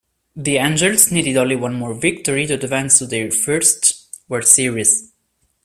The 0.35 0.57
Angels 0.57 1.11
needed 1.11 1.37
only 1.37 1.55
one 1.55 1.75
more 1.75 1.93
victory 1.93 2.47
to 2.47 2.55
advance 2.55 2.97
to 2.97 3.05
their 3.05 3.29
first 3.29 4.07
World 4.27 4.45
Series. 4.47 5.13